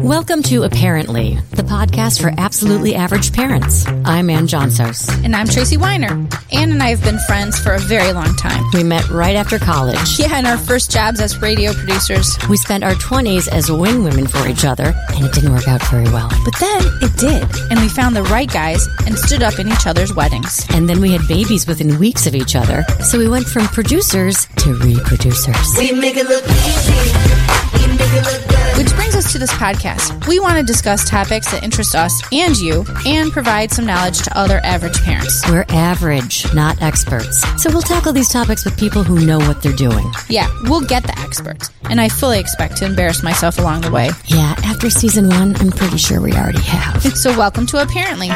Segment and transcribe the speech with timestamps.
[0.00, 3.86] Welcome to Apparently, the podcast for absolutely average parents.
[4.04, 5.08] I'm Ann Johnsos.
[5.24, 6.10] And I'm Tracy Weiner.
[6.52, 8.64] Ann and I have been friends for a very long time.
[8.74, 10.18] We met right after college.
[10.18, 12.38] Yeah, in our first jobs as radio producers.
[12.48, 15.82] We spent our 20s as wing women for each other, and it didn't work out
[15.88, 16.28] very well.
[16.44, 17.70] But then it did.
[17.70, 20.64] And we found the right guys and stood up in each other's weddings.
[20.70, 22.84] And then we had babies within weeks of each other.
[23.02, 25.78] So we went from producers to reproducers.
[25.78, 27.86] We make it look easy.
[27.86, 28.57] We make it look good.
[28.78, 30.28] Which brings us to this podcast.
[30.28, 34.38] We want to discuss topics that interest us and you and provide some knowledge to
[34.38, 35.42] other average parents.
[35.50, 37.42] We're average, not experts.
[37.60, 40.08] So we'll tackle these topics with people who know what they're doing.
[40.28, 41.70] Yeah, we'll get the experts.
[41.90, 44.10] And I fully expect to embarrass myself along the way.
[44.26, 47.02] Yeah, after season one, I'm pretty sure we already have.
[47.18, 48.28] So welcome to Apparently.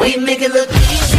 [0.00, 1.18] We make it look easy.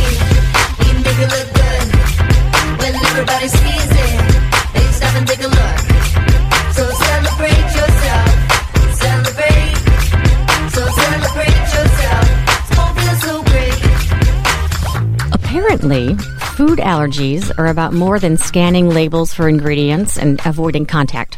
[0.79, 2.79] We make it look good.
[2.81, 5.58] When everybody sees it, they stop and take a look.
[15.69, 16.15] Apparently,
[16.55, 21.37] food allergies are about more than scanning labels for ingredients and avoiding contact.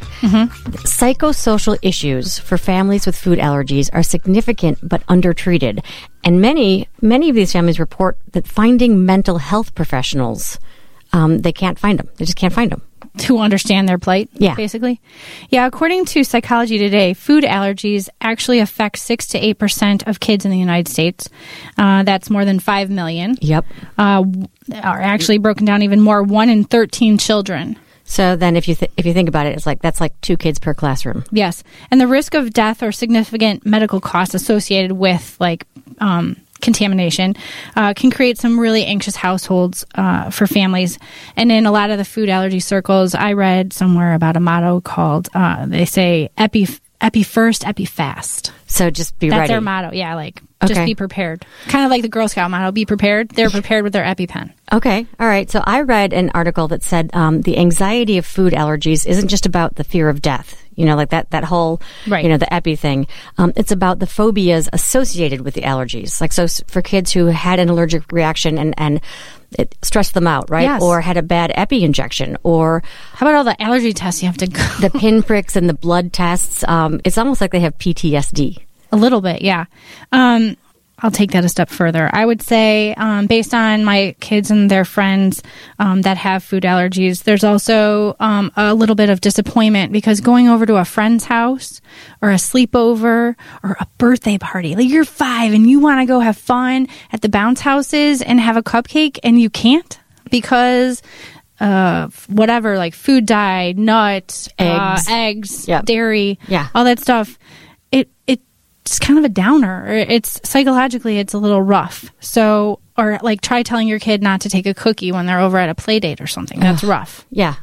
[0.87, 5.83] Psychosocial issues for families with food allergies are significant but undertreated.
[6.23, 10.57] And many, many of these families report that finding mental health professionals,
[11.11, 12.07] um, they can't find them.
[12.15, 12.83] They just can't find them.
[13.17, 14.55] to understand their plight, Yeah.
[14.55, 15.01] basically.
[15.49, 20.51] Yeah, according to Psychology Today, food allergies actually affect 6 to 8% of kids in
[20.51, 21.29] the United States.
[21.77, 23.35] Uh, that's more than 5 million.
[23.41, 23.65] Yep.
[23.97, 24.23] Uh,
[24.81, 27.77] are actually broken down even more 1 in 13 children.
[28.03, 30.35] So then, if you th- if you think about it, it's like that's like two
[30.35, 31.23] kids per classroom.
[31.31, 31.63] Yes.
[31.91, 35.65] And the risk of death or significant medical costs associated with like
[35.99, 37.35] um, contamination
[37.75, 40.97] uh, can create some really anxious households uh, for families.
[41.35, 44.81] And in a lot of the food allergy circles, I read somewhere about a motto
[44.81, 46.67] called, uh, they say, epi,
[47.01, 48.51] epi first, epi fast.
[48.67, 49.41] So just be That's ready.
[49.41, 49.91] That's their motto.
[49.93, 50.85] Yeah, like just Okay.
[50.85, 51.43] be prepared.
[51.67, 53.29] Kind of like the Girl Scout motto, be prepared.
[53.29, 54.51] They're prepared with their EpiPen.
[54.71, 55.49] Okay, all right.
[55.49, 59.45] So I read an article that said um, the anxiety of food allergies isn't just
[59.47, 60.60] about the fear of death.
[60.75, 62.23] You know, like that that whole, Right.
[62.23, 63.07] you know, the epi thing.
[63.37, 66.21] Um, it's about the phobias associated with the allergies.
[66.21, 69.01] Like so, for kids who had an allergic reaction and and
[69.59, 70.63] it stressed them out, right?
[70.63, 70.81] Yes.
[70.81, 72.81] Or had a bad epi injection, or
[73.13, 74.63] How about all the allergy tests you have to go?
[74.79, 76.63] the pinpricks and the blood tests.
[76.67, 78.59] Um, it's almost like they have PTSD.
[78.93, 79.65] A little bit, yeah.
[80.13, 80.55] Um,
[81.01, 82.09] I'll take that a step further.
[82.13, 85.41] I would say, um, based on my kids and their friends
[85.79, 90.47] um, that have food allergies, there's also um, a little bit of disappointment because going
[90.47, 91.81] over to a friend's house
[92.21, 96.19] or a sleepover or a birthday party, like you're five and you want to go
[96.19, 101.01] have fun at the bounce houses and have a cupcake and you can't because
[101.59, 105.07] uh, whatever, like food dye, nuts, Eggs.
[105.07, 106.67] uh, eggs, dairy, Yeah.
[106.73, 107.37] all that stuff.
[108.85, 109.87] It's kind of a downer.
[109.87, 112.11] It's psychologically it's a little rough.
[112.19, 115.57] So or like try telling your kid not to take a cookie when they're over
[115.57, 116.59] at a play date or something.
[116.59, 117.25] That's rough.
[117.31, 117.55] Yeah.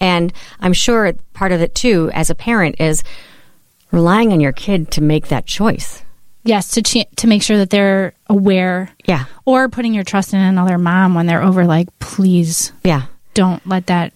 [0.00, 3.04] And I'm sure part of it too, as a parent, is
[3.90, 6.02] relying on your kid to make that choice.
[6.44, 8.90] Yes, to ch- to make sure that they're aware.
[9.04, 9.26] Yeah.
[9.44, 13.02] Or putting your trust in another mom when they're over like please Yeah.
[13.34, 14.12] don't let that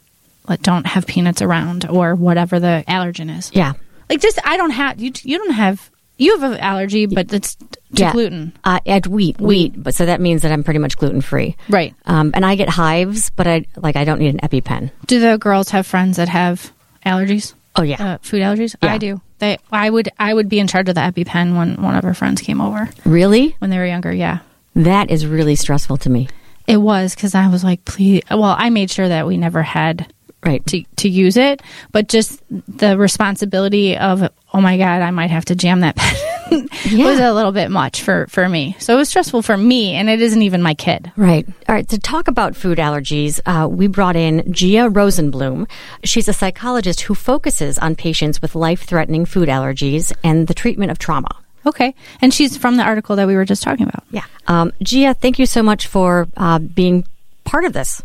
[0.49, 3.51] let don't have peanuts around or whatever the allergen is.
[3.55, 3.75] Yeah.
[4.11, 5.89] Like just I don't have you you don't have
[6.19, 8.13] you have an allergy but it's to yeah.
[8.13, 8.53] gluten.
[8.65, 11.57] Uh, at wheat, wheat, but so that means that I'm pretty much gluten free.
[11.69, 11.95] Right.
[12.07, 14.91] Um, and I get hives, but I like I don't need an EpiPen.
[15.07, 16.73] Do the girls have friends that have
[17.05, 17.55] allergies?
[17.77, 18.75] Oh yeah, uh, food allergies.
[18.83, 18.93] Yeah.
[18.95, 19.21] I do.
[19.39, 22.15] They, I would, I would be in charge of the EpiPen when one of our
[22.15, 23.55] friends came over really?
[23.59, 24.11] when they were younger.
[24.11, 24.39] Yeah,
[24.75, 26.29] That is really stressful to me.
[26.67, 28.23] it was because I was like, please.
[28.31, 30.11] Well, I made sure that we never had
[30.47, 30.65] Right.
[30.67, 31.61] to to use it,
[31.93, 34.23] but just the responsibility of,
[34.55, 37.05] oh my god, I might have to jam that pen Yeah.
[37.05, 38.77] was a little bit much for for me.
[38.79, 41.11] So it was stressful for me, and it isn't even my kid.
[41.17, 41.45] Right.
[41.69, 41.89] All right.
[41.89, 45.69] To talk about food allergies, uh, we brought in Gia Rosenblum.
[46.05, 50.93] She's a psychologist who focuses on patients with life threatening food allergies and the treatment
[50.93, 51.29] of trauma.
[51.67, 54.05] Okay, and she's from the article that we were just talking about.
[54.13, 54.25] Yeah.
[54.47, 57.05] Um, Gia, thank you so much for uh, being
[57.43, 58.01] part of this.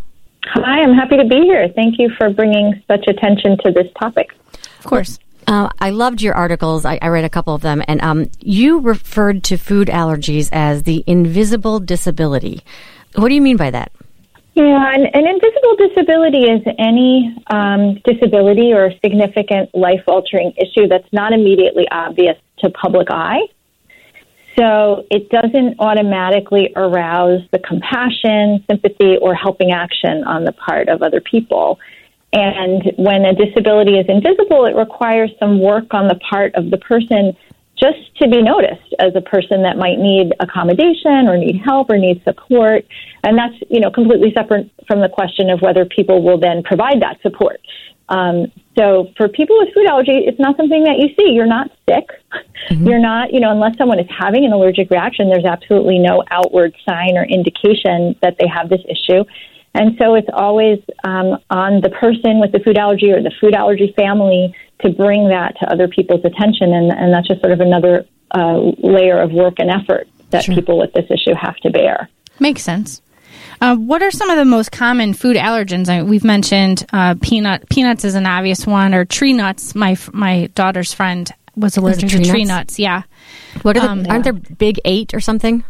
[0.45, 1.67] Hi, I'm happy to be here.
[1.75, 4.31] Thank you for bringing such attention to this topic.
[4.79, 5.19] Of course.
[5.47, 6.85] Uh, I loved your articles.
[6.85, 10.83] I, I read a couple of them, and um, you referred to food allergies as
[10.83, 12.61] the invisible disability.
[13.15, 13.91] What do you mean by that?
[14.53, 21.07] Yeah, an, an invisible disability is any um, disability or significant life altering issue that's
[21.13, 23.39] not immediately obvious to public eye.
[24.57, 31.01] So it doesn't automatically arouse the compassion, sympathy, or helping action on the part of
[31.01, 31.79] other people.
[32.33, 36.77] And when a disability is invisible, it requires some work on the part of the
[36.77, 37.35] person
[37.77, 41.97] just to be noticed as a person that might need accommodation or need help or
[41.97, 42.85] need support.
[43.23, 47.01] And that's, you know, completely separate from the question of whether people will then provide
[47.01, 47.59] that support.
[48.11, 51.31] Um, so for people with food allergy, it's not something that you see.
[51.31, 52.07] You're not sick.
[52.69, 52.87] Mm-hmm.
[52.87, 56.75] You're not, you know, unless someone is having an allergic reaction, there's absolutely no outward
[56.87, 59.23] sign or indication that they have this issue.
[59.73, 63.55] And so it's always um, on the person with the food allergy or the food
[63.55, 66.73] allergy family to bring that to other people's attention.
[66.73, 68.05] And, and that's just sort of another
[68.35, 70.55] uh, layer of work and effort that sure.
[70.55, 72.09] people with this issue have to bear.
[72.39, 73.01] Makes sense.
[73.61, 75.87] Uh, what are some of the most common food allergens?
[75.87, 77.69] I, we've mentioned uh, peanut.
[77.69, 79.75] Peanuts is an obvious one, or tree nuts.
[79.75, 82.49] My my daughter's friend was allergic tree to tree nuts?
[82.49, 82.79] nuts.
[82.79, 83.03] Yeah.
[83.61, 85.63] What are the, um, aren't there big eight or something?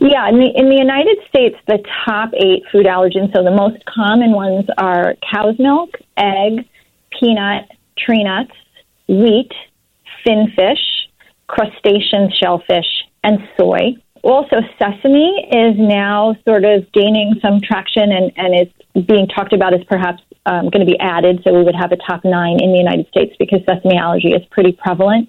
[0.00, 3.34] Yeah, in the in the United States, the top eight food allergens.
[3.34, 6.68] So the most common ones are cow's milk, egg,
[7.18, 7.68] peanut,
[7.98, 8.52] tree nuts,
[9.08, 9.50] wheat,
[10.24, 10.78] finfish,
[11.48, 12.86] crustacean shellfish,
[13.24, 13.96] and soy
[14.32, 19.74] also sesame is now sort of gaining some traction and, and is being talked about
[19.74, 21.42] as perhaps um, going to be added.
[21.44, 24.44] So we would have a top nine in the United States because sesame allergy is
[24.50, 25.28] pretty prevalent.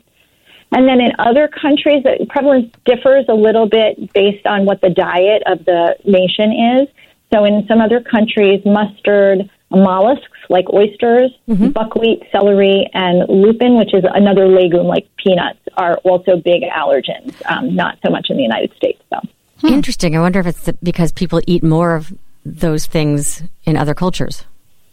[0.72, 4.90] And then in other countries, the prevalence differs a little bit based on what the
[4.90, 6.52] diet of the nation
[6.82, 6.88] is.
[7.34, 11.70] So in some other countries, mustard, mollusks like oysters, mm-hmm.
[11.70, 17.34] buckwheat, celery, and lupin, which is another legume like peanuts, are also big allergens.
[17.46, 19.22] Um, not so much in the United States, though.
[19.62, 19.74] Hmm.
[19.74, 20.16] Interesting.
[20.16, 22.14] I wonder if it's because people eat more of
[22.46, 24.46] those things in other cultures.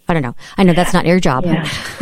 [0.07, 0.37] I don't know.
[0.59, 1.47] I know that's not your job.
[1.47, 1.65] Yeah.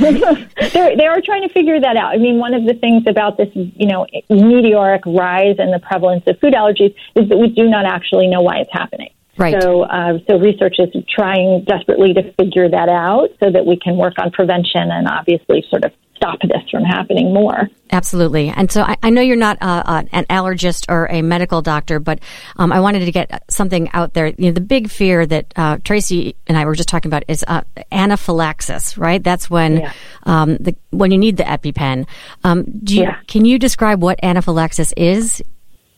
[0.00, 2.14] they are trying to figure that out.
[2.14, 6.24] I mean, one of the things about this, you know, meteoric rise in the prevalence
[6.26, 9.10] of food allergies is that we do not actually know why it's happening.
[9.38, 9.60] Right.
[9.60, 13.96] So, uh, so research is trying desperately to figure that out so that we can
[13.96, 17.68] work on prevention and obviously sort of stop this from happening more.
[17.92, 18.48] Absolutely.
[18.48, 22.00] And so I, I know you're not uh, uh, an allergist or a medical doctor,
[22.00, 22.20] but
[22.56, 24.28] um, I wanted to get something out there.
[24.28, 27.44] You know, the big fear that uh, Tracy and I were just talking about is
[27.46, 27.62] uh,
[27.92, 29.22] anaphylaxis, right?
[29.22, 29.92] That's when yeah.
[30.24, 32.06] um, the when you need the EpiPen.
[32.42, 33.18] Um, do you, yeah.
[33.28, 35.42] Can you describe what anaphylaxis is?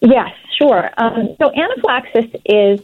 [0.00, 0.90] Yes, sure.
[0.98, 2.80] Um, so anaphylaxis is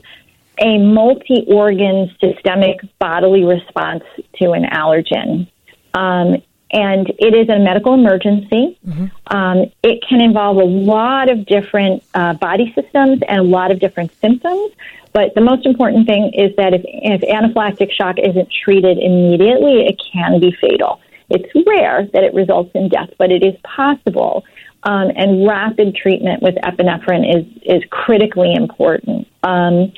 [0.58, 4.04] a multi organ systemic bodily response
[4.36, 5.48] to an allergen.
[5.94, 8.78] Um, and it is a medical emergency.
[8.86, 9.06] Mm-hmm.
[9.34, 13.78] Um, it can involve a lot of different uh, body systems and a lot of
[13.78, 14.72] different symptoms.
[15.12, 20.00] But the most important thing is that if, if anaphylactic shock isn't treated immediately, it
[20.12, 21.00] can be fatal.
[21.30, 24.44] It's rare that it results in death, but it is possible.
[24.82, 29.26] Um, and rapid treatment with epinephrine is is critically important.
[29.42, 29.92] Um,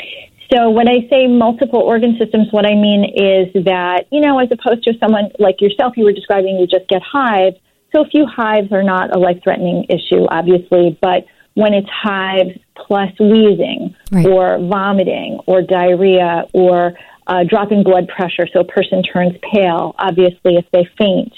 [0.52, 4.48] so when I say multiple organ systems, what I mean is that, you know, as
[4.50, 7.56] opposed to someone like yourself, you were describing, you just get hives.
[7.94, 12.58] So a few hives are not a life threatening issue, obviously, but when it's hives
[12.76, 14.26] plus wheezing right.
[14.26, 16.92] or vomiting or diarrhea or
[17.26, 21.32] uh, dropping blood pressure, so a person turns pale, obviously, if they faint.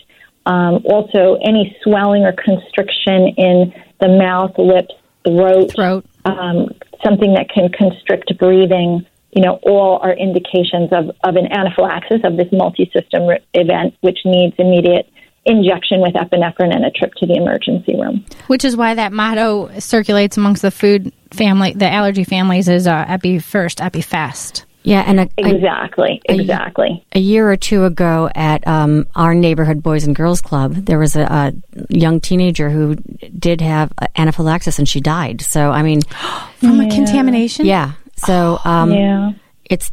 [0.44, 4.94] Um, also, any swelling or constriction in the mouth, lips,
[5.24, 6.04] throat, throat.
[6.28, 12.20] Um, something that can constrict breathing, you know, all are indications of, of an anaphylaxis
[12.24, 15.08] of this multi-system re- event, which needs immediate
[15.44, 18.24] injection with epinephrine and a trip to the emergency room.
[18.48, 23.04] Which is why that motto circulates amongst the food family, the allergy families, is uh,
[23.08, 24.66] epi first, epi fast.
[24.88, 27.04] Yeah, and a, exactly, a, exactly.
[27.12, 31.14] A, year or two ago, at um, our neighborhood Boys and Girls Club, there was
[31.14, 31.52] a, a,
[31.90, 32.94] young teenager who
[33.38, 35.42] did have anaphylaxis, and she died.
[35.42, 36.00] So, I mean,
[36.56, 36.88] from yeah.
[36.88, 37.66] a contamination.
[37.66, 37.92] Yeah.
[38.16, 39.32] So, um, yeah,
[39.66, 39.92] it's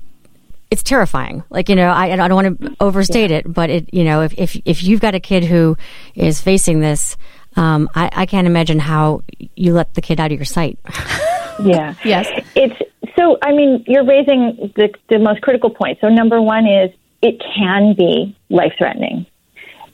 [0.71, 1.43] it's terrifying.
[1.49, 3.37] Like you know, I, I don't want to overstate yeah.
[3.37, 5.75] it, but it you know, if if if you've got a kid who
[6.15, 7.17] is facing this,
[7.57, 9.23] um, I, I can't imagine how
[9.55, 10.79] you let the kid out of your sight.
[11.63, 11.95] yeah.
[12.03, 12.27] Yes.
[12.55, 12.75] It's
[13.17, 15.99] so, I mean, you're raising the, the most critical point.
[16.01, 16.91] So, number one is
[17.21, 19.25] it can be life threatening.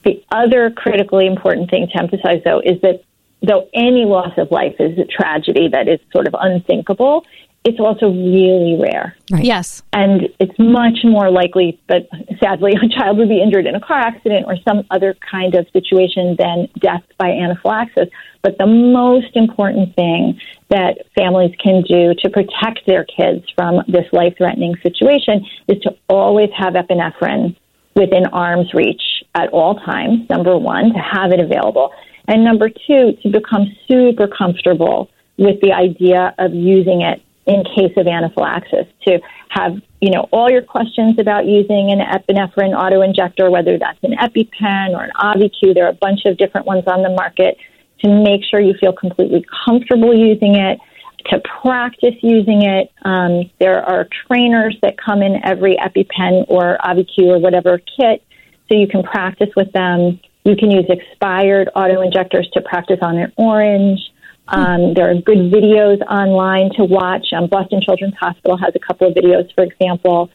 [0.04, 3.04] The other critically important thing to emphasize, though, is that
[3.42, 7.24] though any loss of life is a tragedy that is sort of unthinkable,
[7.64, 9.16] it's also really rare.
[9.30, 9.44] Right.
[9.44, 9.82] Yes.
[9.92, 12.08] And it's much more likely that,
[12.42, 15.66] sadly, a child would be injured in a car accident or some other kind of
[15.72, 18.08] situation than death by anaphylaxis.
[18.42, 20.40] But the most important thing
[20.70, 25.94] that families can do to protect their kids from this life threatening situation is to
[26.08, 27.56] always have epinephrine
[27.94, 29.02] within arm's reach
[29.34, 31.92] at all times, number one, to have it available.
[32.26, 37.92] And number two, to become super comfortable with the idea of using it in case
[37.96, 39.18] of anaphylaxis to
[39.48, 44.12] have you know all your questions about using an epinephrine auto injector whether that's an
[44.12, 47.56] epipen or an Auvi-Q there are a bunch of different ones on the market
[48.02, 50.78] to make sure you feel completely comfortable using it,
[51.26, 52.90] to practice using it.
[53.02, 58.24] Um, there are trainers that come in every EpiPen or Auvi-Q or whatever kit,
[58.68, 60.20] so you can practice with them.
[60.44, 64.00] You can use expired auto injectors to practice on an orange.
[64.48, 67.26] Um, there are good videos online to watch.
[67.32, 70.30] Um, Boston Children's Hospital has a couple of videos, for example.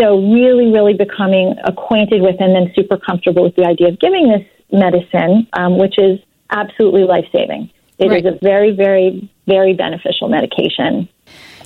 [0.00, 4.28] So, really, really becoming acquainted with and then super comfortable with the idea of giving
[4.28, 6.18] this medicine, um, which is
[6.50, 7.70] absolutely life saving.
[7.98, 8.26] It is Right.
[8.26, 11.08] a very, very, very beneficial medication.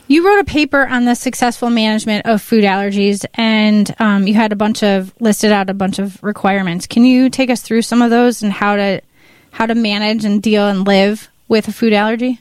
[0.09, 4.53] You wrote a paper on the successful management of food allergies, and um, you had
[4.53, 6.87] a bunch of listed out a bunch of requirements.
[6.87, 9.01] Can you take us through some of those and how to
[9.51, 12.41] how to manage and deal and live with a food allergy?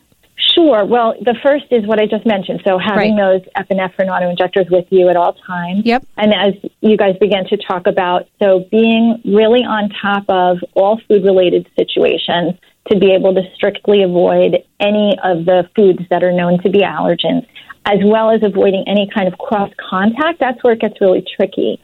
[0.53, 0.85] Sure.
[0.85, 2.61] Well, the first is what I just mentioned.
[2.65, 5.85] So having those epinephrine auto injectors with you at all times.
[5.85, 6.05] Yep.
[6.17, 10.99] And as you guys began to talk about, so being really on top of all
[11.07, 12.53] food related situations
[12.89, 16.79] to be able to strictly avoid any of the foods that are known to be
[16.79, 17.45] allergens,
[17.85, 20.39] as well as avoiding any kind of cross contact.
[20.39, 21.81] That's where it gets really tricky.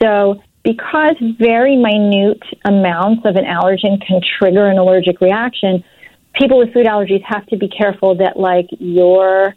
[0.00, 5.84] So, because very minute amounts of an allergen can trigger an allergic reaction,
[6.38, 9.54] people with food allergies have to be careful that, like, your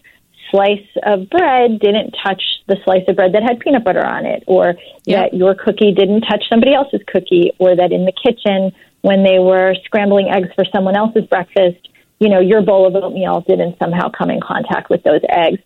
[0.52, 4.44] slice of bread didn't touch the slice of bread that had peanut butter on it,
[4.48, 5.22] or Yeah.
[5.22, 8.72] that your cookie didn't touch somebody else's cookie, or that in the kitchen,
[9.02, 11.88] when they were scrambling eggs for someone else's breakfast,
[12.20, 15.60] you know, your bowl of oatmeal didn't somehow come in contact with those eggs.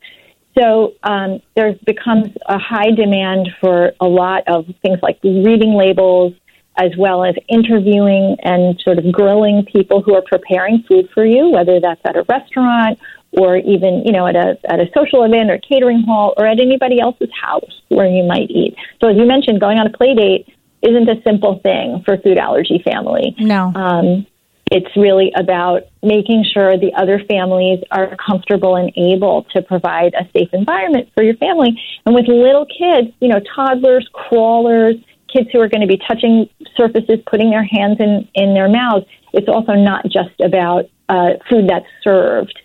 [0.58, 6.34] So um, there becomes a high demand for a lot of things like reading labels,
[6.77, 11.49] as well as interviewing and sort of grilling people who are preparing food for you,
[11.49, 12.99] whether that's at a restaurant
[13.31, 16.59] or even you know at a at a social event or catering hall or at
[16.59, 18.75] anybody else's house where you might eat.
[19.01, 20.47] So as you mentioned, going on a play date
[20.81, 23.35] isn't a simple thing for food allergy family.
[23.39, 23.71] No.
[23.73, 24.27] Um,
[24.71, 30.27] it's really about making sure the other families are comfortable and able to provide a
[30.35, 31.79] safe environment for your family.
[32.05, 34.95] And with little kids, you know, toddlers, crawlers,
[35.33, 36.47] kids who are going to be touching
[36.77, 41.67] surfaces, putting their hands in, in their mouths, it's also not just about uh, food
[41.67, 42.57] that's served.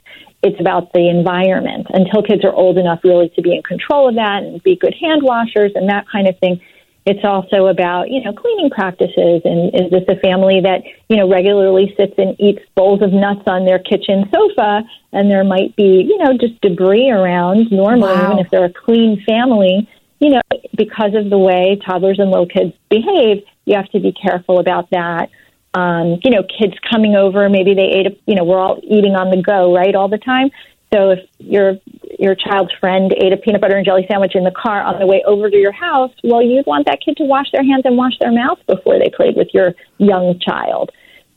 [0.43, 4.15] It's about the environment until kids are old enough really to be in control of
[4.15, 6.61] that and be good hand washers and that kind of thing.
[7.07, 11.29] It's also about, you know, cleaning practices and is this a family that, you know,
[11.29, 14.83] regularly sits and eats bowls of nuts on their kitchen sofa
[15.13, 18.33] and there might be, you know, just debris around normally, Wow.
[18.33, 19.89] even if they're a clean family,
[20.21, 20.41] you know,
[20.77, 24.91] because of the way toddlers and little kids behave, you have to be careful about
[24.91, 25.31] that.
[25.75, 29.15] Um, you know, kids coming over, maybe they ate, a, you know, we're all eating
[29.15, 30.51] on the go, right, all the time.
[30.93, 31.75] So if your
[32.19, 35.07] your child's friend ate a peanut butter and jelly sandwich in the car on the
[35.07, 37.97] way over to your house, well, you'd want that kid to wash their hands and
[37.97, 40.91] wash their mouth before they played with your young child.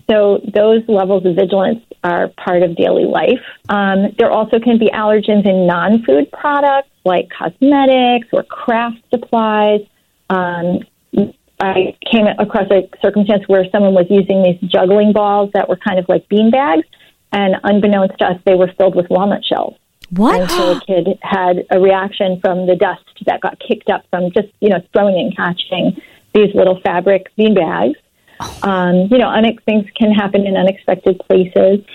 [0.09, 3.43] So those levels of vigilance are part of daily life.
[3.69, 9.81] Um, there also can be allergens in non-food products like cosmetics or craft supplies.
[10.29, 10.79] Um,
[11.59, 15.99] I came across a circumstance where someone was using these juggling balls that were kind
[15.99, 16.87] of like bean bags,
[17.31, 19.75] and unbeknownst to us, they were filled with walnut shells.
[20.09, 20.41] What?
[20.41, 24.31] And so a kid had a reaction from the dust that got kicked up from
[24.31, 26.01] just, you know, throwing and catching
[26.33, 27.97] these little fabric bean bags.
[28.63, 31.85] Um, you know, unex- things can happen in unexpected places.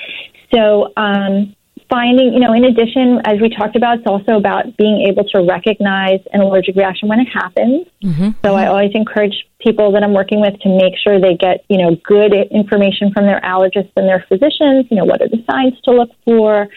[0.55, 1.56] So, um,
[1.88, 5.43] finding, you know, in addition, as we talked about, it's also about being able to
[5.43, 7.87] recognize an allergic reaction when it happens.
[8.02, 8.31] Mm-hmm.
[8.45, 11.78] So I always encourage people that I'm working with to make sure they get, you
[11.78, 14.87] know, good information from their allergists and their physicians.
[14.90, 16.69] You know, what are the signs to look for?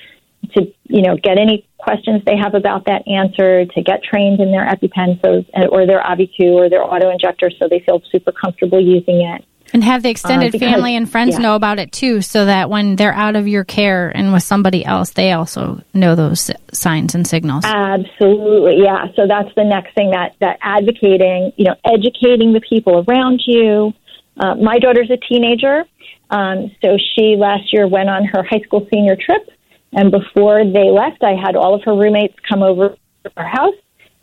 [0.55, 3.71] To you know, get any questions they have about that answered.
[3.71, 7.67] To get trained in their EpiPen, so or their Auvi-Q or their auto injector, so
[7.69, 9.45] they feel super comfortable using it.
[9.73, 11.43] And have the extended because- family and friends yeah.
[11.43, 14.83] know about it too, so that when they're out of your care and with somebody
[14.83, 17.63] else, they also know those signs and signals.
[17.65, 19.05] Absolutely, yeah.
[19.15, 23.93] So that's the next thing that that advocating, you know, educating the people around you.
[24.39, 25.83] Uh, my daughter's a teenager,
[26.29, 29.49] um, so she last year went on her high school senior trip,
[29.91, 33.75] and before they left, I had all of her roommates come over to our house,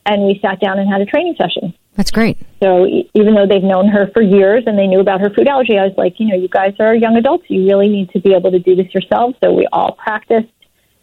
[0.06, 1.74] and we sat down and had a training session.
[1.96, 2.38] That's great.
[2.62, 5.48] So e- even though they've known her for years and they knew about her food
[5.48, 7.44] allergy, I was like, you know, you guys are young adults.
[7.48, 9.36] You really need to be able to do this yourselves.
[9.42, 10.52] So we all practiced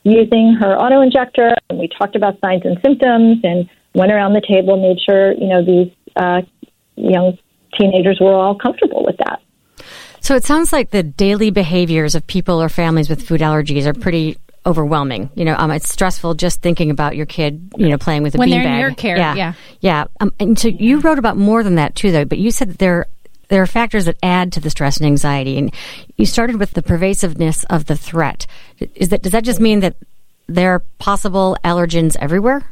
[0.03, 4.41] using her auto injector and we talked about signs and symptoms and went around the
[4.47, 6.41] table, made sure, you know, these uh,
[6.95, 7.37] young
[7.77, 9.41] teenagers were all comfortable with that.
[10.19, 13.93] So it sounds like the daily behaviors of people or families with food allergies are
[13.93, 15.29] pretty overwhelming.
[15.35, 18.37] You know, um, it's stressful just thinking about your kid, you know, playing with a
[18.37, 18.73] When they're beanbag.
[18.73, 19.53] in your care, yeah, yeah.
[19.81, 20.05] yeah.
[20.19, 22.25] Um, and so you wrote about more than that too, though.
[22.25, 23.07] But you said that there
[23.49, 25.57] there are factors that add to the stress and anxiety.
[25.57, 25.73] And
[26.17, 28.47] you started with the pervasiveness of the threat.
[28.95, 29.95] Is that does that just mean that
[30.47, 32.63] there are possible allergens everywhere?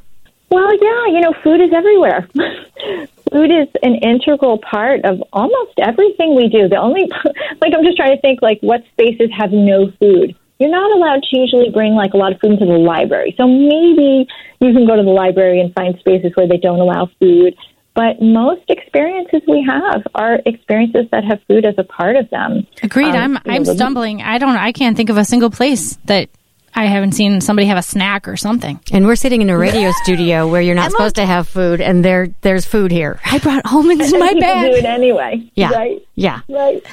[0.50, 2.28] Well, yeah, you know, food is everywhere.
[3.32, 6.68] food is an integral part of almost everything we do.
[6.68, 7.04] The only,
[7.62, 10.36] like, I'm just trying to think, like, what spaces have no food?
[10.62, 13.34] You're not allowed to usually bring, like, a lot of food into the library.
[13.38, 14.28] So maybe
[14.62, 17.56] you can go to the library and find spaces where they don't allow food.
[17.96, 22.66] But most experiences we have are experiences that have food as a part of them.
[22.84, 23.16] Agreed.
[23.16, 24.22] Um, I'm I'm know, stumbling.
[24.22, 24.56] I don't.
[24.56, 26.30] I can't think of a single place that
[26.74, 28.80] I haven't seen somebody have a snack or something.
[28.94, 31.82] And we're sitting in a radio studio where you're not love supposed to have food,
[31.82, 33.20] and there there's food here.
[33.26, 35.52] I brought almonds in my people do it anyway.
[35.56, 36.08] Yeah, Right.
[36.16, 36.42] yeah.
[36.48, 36.86] Right.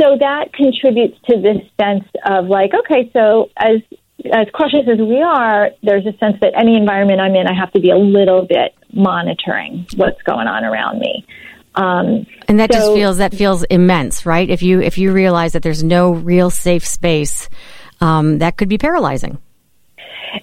[0.00, 3.80] So that contributes to this sense of like, okay, so as
[4.32, 7.72] as cautious as we are, there's a sense that any environment I'm in, I have
[7.72, 11.24] to be a little bit monitoring what's going on around me.
[11.74, 14.48] Um, And that just feels that feels immense, right?
[14.48, 17.48] If you if you realize that there's no real safe space,
[18.00, 19.38] um, that could be paralyzing.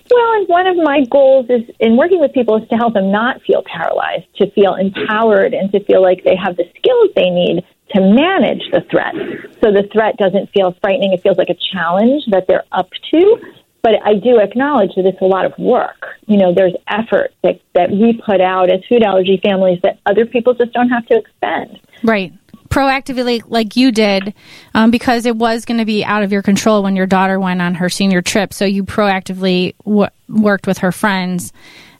[0.09, 3.12] Well, and one of my goals is in working with people is to help them
[3.12, 7.29] not feel paralyzed, to feel empowered, and to feel like they have the skills they
[7.29, 7.63] need
[7.95, 9.15] to manage the threat.
[9.61, 13.37] So the threat doesn't feel frightening; it feels like a challenge that they're up to.
[13.81, 16.05] But I do acknowledge that it's a lot of work.
[16.25, 20.25] You know, there's effort that that we put out as food allergy families that other
[20.25, 21.79] people just don't have to expend.
[22.03, 22.33] Right.
[22.69, 24.33] Proactively, like you did,
[24.73, 27.61] um, because it was going to be out of your control when your daughter went
[27.61, 28.53] on her senior trip.
[28.53, 31.53] So you proactively w- worked with her friends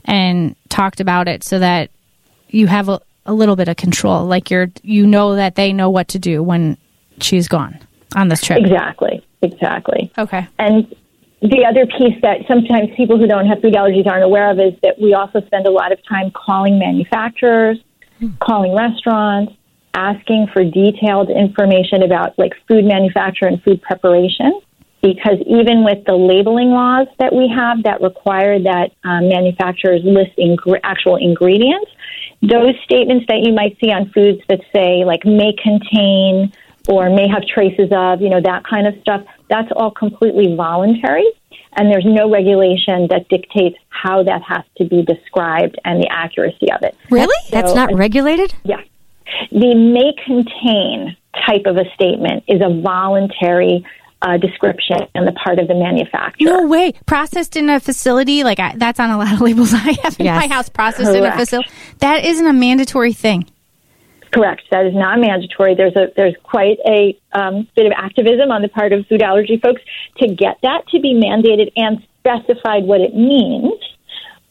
[0.06, 1.92] and talked about it so that
[2.50, 4.26] you have a, a little bit of control.
[4.26, 6.78] Like you're, you know that they know what to do when
[7.20, 7.80] she's gone
[8.16, 8.60] on this trip.
[8.60, 10.12] Exactly, exactly.
[10.18, 10.48] Okay.
[10.60, 10.94] And
[11.42, 14.74] the other piece that sometimes people who don't have food allergies aren't aware of is
[14.84, 17.78] that we also spend a lot of time calling manufacturers,
[18.40, 19.54] calling restaurants,
[19.94, 24.60] asking for detailed information about like food manufacture and food preparation.
[25.02, 30.32] Because even with the labeling laws that we have that require that um, manufacturers list
[30.38, 31.92] ing- actual ingredients,
[32.42, 36.52] those statements that you might see on foods that say like may contain
[36.88, 41.26] or may have traces of, you know, that kind of stuff, that's all completely voluntary.
[41.78, 46.72] And there's no regulation that dictates how that has to be described and the accuracy
[46.72, 46.96] of it.
[47.10, 47.36] Really?
[47.52, 48.54] That's not regulated.
[48.64, 48.82] Yeah.
[49.52, 53.86] The may contain type of a statement is a voluntary
[54.26, 56.50] uh, description on the part of the manufacturer.
[56.50, 56.94] No way.
[57.06, 60.26] Processed in a facility, like I, that's on a lot of labels I have in
[60.26, 60.42] Yes.
[60.42, 60.68] my house.
[60.68, 61.70] Processed in a facility.
[62.00, 63.48] That isn't a mandatory thing.
[64.34, 64.64] Correct.
[64.72, 65.76] That is not mandatory.
[65.76, 69.58] There's a there's quite a um, bit of activism on the part of food allergy
[69.64, 69.82] folks
[70.18, 73.72] to get that to be mandated and specified what it means,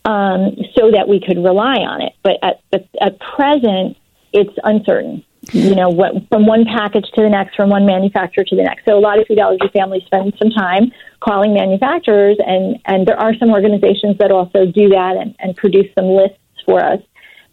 [0.06, 2.12] um, so that we could rely on it.
[2.22, 3.98] But at at, at present,
[4.32, 5.24] it's uncertain.
[5.52, 8.84] You know, what, from one package to the next, from one manufacturer to the next.
[8.84, 13.18] So a lot of food allergy families spend some time calling manufacturers, and and there
[13.18, 17.00] are some organizations that also do that and, and produce some lists for us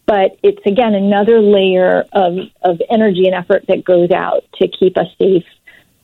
[0.06, 4.96] but it's again another layer of, of energy and effort that goes out to keep
[4.98, 5.44] us safe,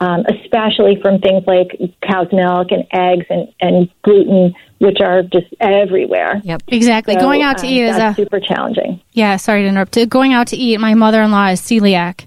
[0.01, 1.69] um, especially from things like
[2.03, 6.41] cow's milk and eggs and, and gluten, which are just everywhere.
[6.45, 6.63] Yep.
[6.69, 7.15] Exactly.
[7.15, 9.01] So, Going out to um, eat is a super challenging.
[9.13, 9.99] Yeah, sorry to interrupt.
[10.09, 12.27] Going out to eat, my mother in law is celiac,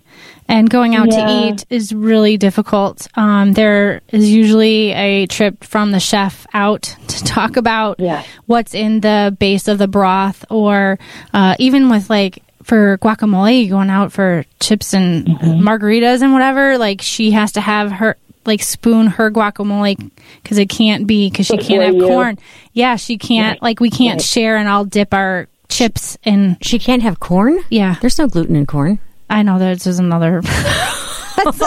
[0.50, 1.26] and going out Yeah.
[1.26, 3.08] to eat is really difficult.
[3.16, 8.28] Um, there is usually a trip from the chef out to talk about Yes.
[8.48, 11.00] what's in the base of the broth, or
[11.34, 15.68] uh, even with like for guacamole, going out for chips and Mm-hmm.
[15.68, 16.78] margaritas and whatever.
[16.78, 20.10] Like she has to have her like spoon her guacamole
[20.42, 22.38] because it can't be because she can't have corn.
[22.74, 23.56] Yeah, she can't.
[23.58, 23.62] Right.
[23.64, 24.22] Like we can't Right.
[24.26, 27.60] share, and I'll dip our chips in She can't have corn.
[27.70, 29.00] yeah, There's no gluten in corn.
[29.30, 30.42] I know that this is another.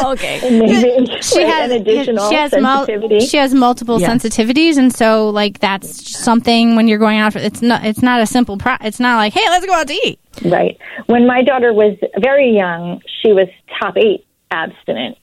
[0.04, 0.40] okay.
[0.46, 2.86] And maybe she has an additional she has mul-
[3.20, 4.10] she has multiple Yes.
[4.10, 7.32] sensitivities, and so like that's something when you're going out.
[7.32, 8.56] For, it's not it's not a simple.
[8.58, 10.18] Pro- it's not like hey, let's go out to eat.
[10.44, 10.78] Right.
[11.06, 13.48] When my daughter was very young, she was
[13.80, 15.18] top eight abstinent.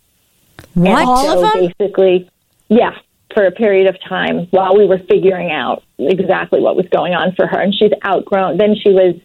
[0.73, 0.99] What?
[0.99, 1.73] And All so of them?
[1.77, 2.29] Basically,
[2.69, 2.91] yeah,
[3.33, 7.33] for a period of time while we were figuring out exactly what was going on
[7.35, 7.59] for her.
[7.59, 8.57] And she's outgrown.
[8.57, 9.15] Then she was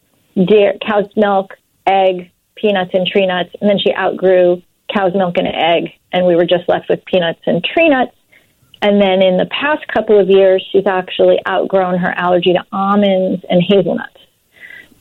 [0.46, 1.54] dairy, cow's milk,
[1.86, 3.50] egg, peanuts, and tree nuts.
[3.60, 5.92] And then she outgrew cow's milk and egg.
[6.12, 8.12] And we were just left with peanuts and tree nuts.
[8.82, 13.44] And then in the past couple of years, she's actually outgrown her allergy to almonds
[13.48, 14.15] and hazelnuts.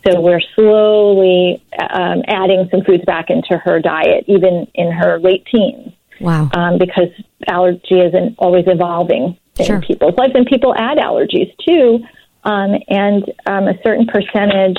[0.07, 5.45] So we're slowly um, adding some foods back into her diet, even in her late
[5.51, 6.49] teens Wow.
[6.53, 7.09] um, because
[7.47, 9.81] allergy isn't always evolving in Sure.
[9.81, 11.99] people's lives, and people add allergies too.
[12.43, 14.77] Um, and um, a certain percentage,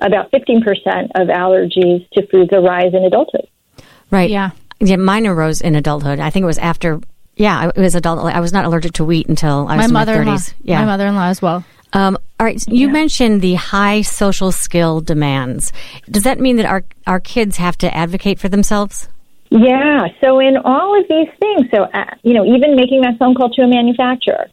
[0.00, 0.62] about 15%
[1.16, 3.48] of allergies to foods arise in adulthood.
[4.12, 4.30] Right.
[4.30, 4.50] Yeah.
[4.80, 6.20] Yeah, mine arose in adulthood.
[6.20, 7.00] I think it was after.
[7.34, 8.24] Yeah, it was adult.
[8.32, 10.32] I was not allergic to wheat until I was My in my mother-in-law.
[10.36, 10.54] thirties.
[10.62, 10.78] Yeah.
[10.80, 11.64] My mother-in-law as well.
[11.92, 12.62] Um, all right.
[12.68, 15.72] You mentioned the high social skill demands.
[16.08, 19.08] Does that mean that our our kids have to advocate for themselves?
[19.50, 20.06] Yeah.
[20.22, 23.50] So in all of these things, so uh, you know, even making that phone call
[23.50, 24.46] to a manufacturer.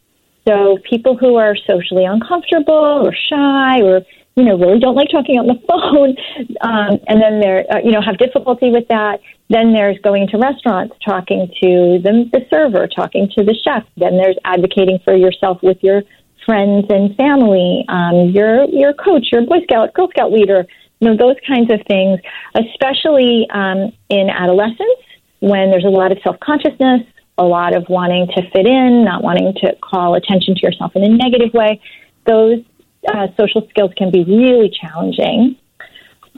[0.48, 4.02] So people who are socially uncomfortable or shy or
[4.34, 6.16] you know really don't like talking on the phone,
[6.62, 9.20] um, and then they're uh, you know have difficulty with that.
[9.48, 13.84] Then there's going to restaurants, talking to the, the server, talking to the chef.
[13.96, 16.02] Then there's advocating for yourself with your
[16.46, 20.64] friends and family, um, your your coach, your Boy Scout, Girl Scout leader,
[21.00, 22.20] you know those kinds of things,
[22.54, 25.02] especially um, in adolescence
[25.40, 27.02] when there's a lot of self consciousness,
[27.36, 31.04] a lot of wanting to fit in, not wanting to call attention to yourself in
[31.04, 31.80] a negative way.
[32.24, 32.64] Those
[33.12, 35.56] uh, social skills can be really challenging.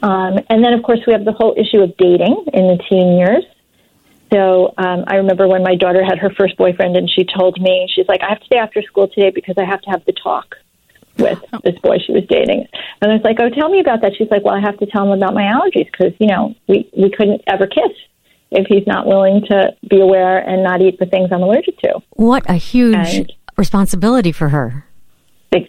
[0.03, 3.19] Um, and then, of course, we have the whole issue of dating in the teen
[3.19, 3.45] years.
[4.33, 7.89] So um, I remember when my daughter had her first boyfriend, and she told me,
[7.95, 10.13] she's like, I have to stay after school today because I have to have the
[10.13, 10.55] talk
[11.19, 12.67] with this boy she was dating.
[13.01, 14.13] And I was like, oh, tell me about that.
[14.17, 16.89] She's like, well, I have to tell him about my allergies because, you know, we,
[16.97, 17.93] we couldn't ever kiss
[18.51, 22.01] if he's not willing to be aware and not eat the things I'm allergic to.
[22.11, 24.85] What a huge And- responsibility for her.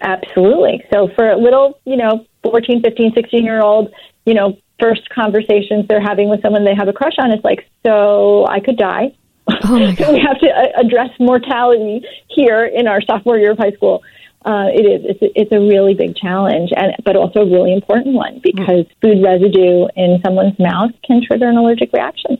[0.01, 0.83] Absolutely.
[0.93, 3.93] So for a little, you know, 14, 15, 16 year old,
[4.25, 7.69] you know, first conversations they're having with someone they have a crush on, is like,
[7.85, 9.15] so I could die.
[9.47, 13.71] Oh so we have to uh, address mortality here in our sophomore year of high
[13.71, 14.03] school.
[14.45, 15.01] Uh, it is.
[15.05, 18.85] It's a, it's a really big challenge, and but also a really important one because
[19.01, 22.37] food residue in someone's mouth can trigger an allergic reaction.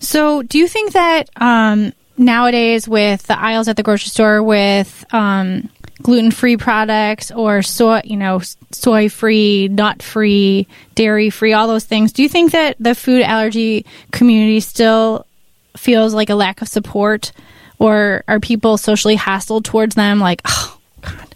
[0.00, 5.04] So, do you think that um, nowadays, with the aisles at the grocery store with
[5.12, 5.70] um,
[6.02, 12.52] gluten-free products or soy, you know, soy-free, nut-free, dairy-free, all those things, do you think
[12.52, 15.26] that the food allergy community still
[15.76, 17.32] feels like a lack of support,
[17.78, 20.20] or are people socially hostile towards them?
[20.20, 20.75] Like, oh
[21.06, 21.34] God,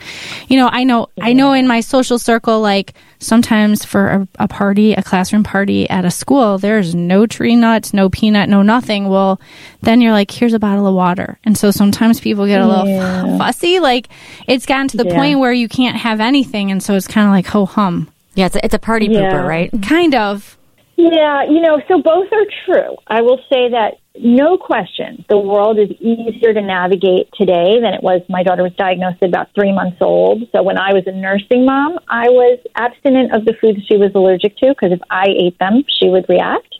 [0.49, 4.49] you know, I know, I know, in my social circle, like sometimes for a, a
[4.49, 9.09] party, a classroom party at a school, there's no tree nuts, no peanut, no nothing.
[9.09, 9.41] Well,
[9.83, 13.39] then you're like, here's a bottle of water, and so sometimes people get a little
[13.39, 13.79] fussy.
[13.81, 14.09] Like
[14.49, 15.15] it's gotten to the Yeah.
[15.17, 18.47] point where you can't have anything, and so it's kind of like ho hum, Yeah,
[18.47, 19.21] it's a, it's a party Yeah.
[19.33, 19.71] pooper, right?
[19.83, 20.57] kind of.
[21.01, 22.97] Yeah, you know, so both are true.
[23.07, 28.03] I will say that no question, the world is easier to navigate today than it
[28.03, 28.21] was.
[28.29, 30.43] My daughter was diagnosed at about three months old.
[30.53, 34.11] So when I was a nursing mom, I was abstinent of the foods she was
[34.15, 36.75] allergic to because if I ate them, she would react.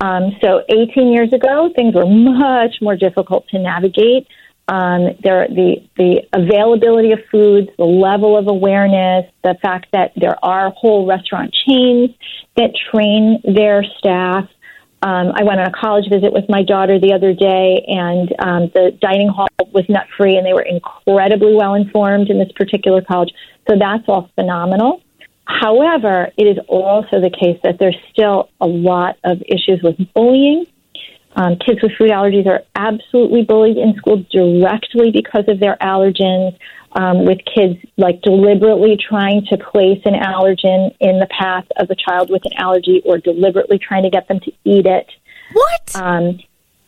[0.00, 4.26] Um, so 18 years ago, things were much more difficult to navigate.
[4.68, 10.36] Um, there, the the availability of foods, the level of awareness, the fact that there
[10.42, 12.10] are whole restaurant chains
[12.56, 14.48] that train their staff.
[15.02, 18.70] Um, I went on a college visit with my daughter the other day, and um,
[18.72, 23.02] the dining hall was nut free, and they were incredibly well informed in this particular
[23.02, 23.34] college.
[23.68, 25.02] So that's all phenomenal.
[25.44, 30.66] However, it is also the case that there's still a lot of issues with bullying.
[31.34, 36.56] Um, kids with food allergies are absolutely bullied in school directly because of their allergens.
[36.94, 41.94] Um, with kids like deliberately trying to place an allergen in the path of a
[41.94, 45.06] child with an allergy, or deliberately trying to get them to eat it.
[45.54, 45.96] What?
[45.96, 46.38] Um,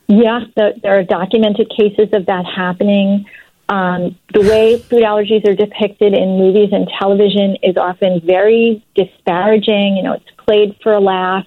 [0.07, 3.25] yeah, the, there are documented cases of that happening.
[3.71, 9.97] Um, the way food allergies are depicted in movies and television is often very disparaging.
[9.97, 11.47] You know, it's played for a laugh.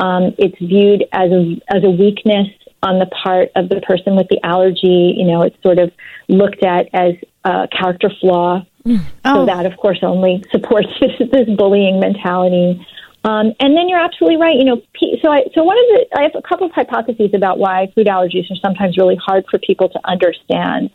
[0.00, 2.48] Um, it's viewed as a, as a weakness
[2.82, 5.14] on the part of the person with the allergy.
[5.16, 5.92] You know, it's sort of
[6.28, 8.64] looked at as a character flaw.
[8.86, 9.46] So Oh.
[9.46, 12.84] that, of course, only supports this, this bullying mentality.
[13.24, 14.56] Um, and then you're absolutely right.
[14.56, 14.82] You know,
[15.20, 18.06] so I so one of the I have a couple of hypotheses about why food
[18.06, 20.88] allergies are sometimes really hard for people to understand.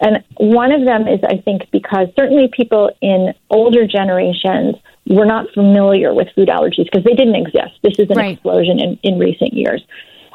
[0.00, 5.46] And one of them is, I think, because certainly people in older generations were not
[5.54, 7.74] familiar with food allergies because they didn't exist.
[7.82, 8.32] This is an Right.
[8.34, 9.82] explosion in, in recent years.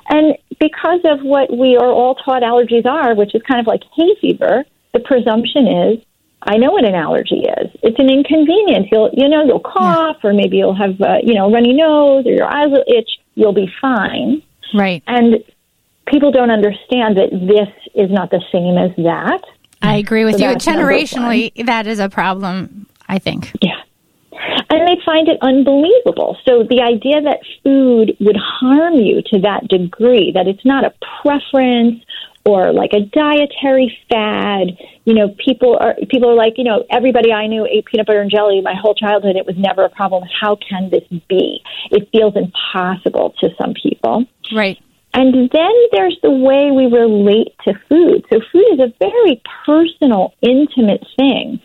[0.09, 3.81] And because of what we are all taught allergies are, which is kind of like
[3.95, 5.99] hay fever, the presumption is,
[6.43, 7.71] I know what an allergy is.
[7.81, 8.87] It's an inconvenience.
[8.91, 12.31] You'll, you know, you'll cough, or maybe you'll have, uh, you know, runny nose, or
[12.31, 13.09] your eyes will itch.
[13.33, 14.43] You'll be fine.
[14.73, 15.01] Right.
[15.07, 15.43] And
[16.07, 19.41] people don't understand that this is not the same as that.
[19.81, 20.55] I agree with So you.
[20.55, 22.85] Generationally, that is a problem.
[23.07, 23.51] I think.
[23.61, 23.74] Yeah.
[24.69, 26.37] And they find it unbelievable.
[26.47, 30.93] So the idea that food would harm you to that degree, that it's not a
[31.21, 32.03] preference
[32.45, 37.31] or like a dietary fad, you know, people are people are like, you know, everybody
[37.31, 39.35] I knew ate peanut butter and jelly my whole childhood.
[39.35, 40.23] It was never a problem.
[40.41, 41.61] How can this be?
[41.89, 44.25] It feels impossible to some people.
[44.53, 44.77] Right.
[45.15, 48.25] And then there's the way we relate to food.
[48.31, 51.61] So food is a very personal, intimate thing.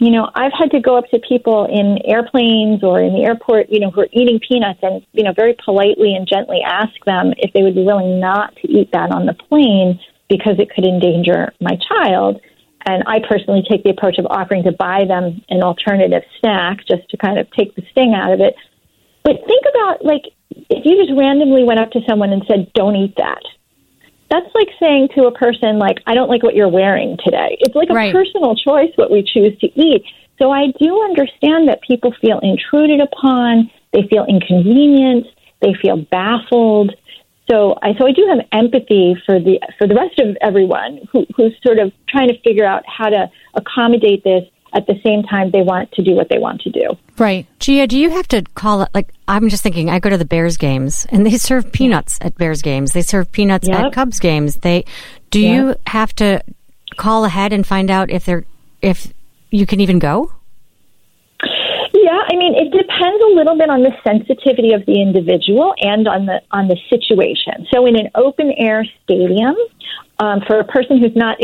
[0.00, 3.68] You know, I've had to go up to people in airplanes or in the airport,
[3.68, 7.32] you know, who are eating peanuts and, you know, very politely and gently ask them
[7.38, 10.84] if they would be willing not to eat that on the plane because it could
[10.84, 12.40] endanger my child.
[12.86, 17.08] And I personally take the approach of offering to buy them an alternative snack just
[17.10, 18.54] to kind of take the sting out of it.
[19.24, 22.96] But think about like if you just randomly went up to someone and said, "Don't
[22.96, 23.42] eat that,"
[24.30, 27.74] that's like saying to a person, "Like I don't like what you're wearing today." It's
[27.74, 28.12] like a Right.
[28.12, 30.04] personal choice what we choose to eat.
[30.38, 36.94] So I do understand that people feel intruded upon, they feel inconvenienced, they feel baffled.
[37.50, 41.26] So I so I do have empathy for the for the rest of everyone who,
[41.34, 44.44] who's sort of trying to figure out how to accommodate this
[44.78, 46.96] at the same time they want to do what they want to do.
[47.18, 47.46] Right.
[47.58, 48.88] Gia, do you have to call it?
[48.94, 52.36] Like, I'm just thinking, I go to the Bears games and they serve peanuts at
[52.38, 52.92] Bears games.
[52.92, 53.78] They serve peanuts Yep.
[53.78, 54.56] at Cubs games.
[54.56, 54.84] They,
[55.30, 56.42] do you have to
[56.96, 58.44] call ahead and find out if they're,
[58.80, 59.12] if
[59.50, 60.32] you can even go?
[61.92, 66.06] Yeah, I mean, it depends a little bit on the sensitivity of the individual and
[66.08, 67.66] on the on the situation.
[67.72, 69.56] So, in an open air stadium,
[70.20, 71.38] um, for a person who's not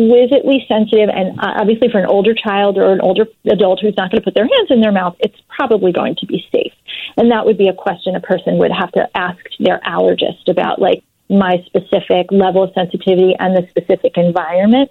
[0.00, 4.10] exquisitely sensitive, and uh, obviously for an older child or an older adult who's not
[4.10, 6.72] going to put their hands in their mouth, it's probably going to be safe.
[7.16, 10.80] And that would be a question a person would have to ask their allergist about,
[10.80, 14.90] like my specific level of sensitivity and the specific environment.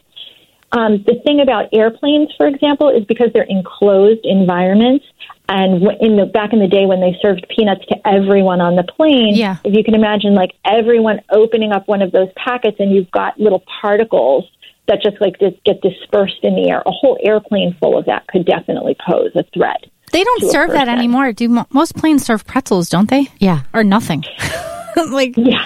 [0.72, 5.06] Um, the thing about airplanes, for example, is because they're enclosed environments.
[5.52, 8.84] And in the back in the day when they served peanuts to everyone on the
[8.84, 9.58] plane, Yeah.
[9.63, 13.39] if you can imagine, like everyone opening up one of those packets, and you've got
[13.39, 14.45] little particles
[14.89, 16.82] that just like dis- get dispersed in the air.
[16.86, 19.86] A whole airplane full of that could definitely pose a threat.
[20.12, 21.32] They don't serve that anymore.
[21.34, 23.28] Do mo- most planes serve pretzels, don't they?
[23.39, 23.62] Yeah.
[23.73, 24.23] Or nothing.
[25.12, 25.65] like Yeah,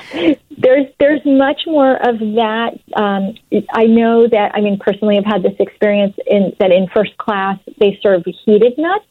[0.58, 2.78] there's there's much more of that.
[2.96, 3.36] Um,
[3.74, 4.52] I know that.
[4.54, 8.74] I mean, personally, I've had this experience in that in first class they serve heated
[8.78, 9.06] nuts.